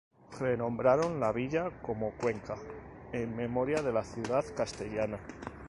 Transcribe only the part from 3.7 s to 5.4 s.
de la ciudad castellana.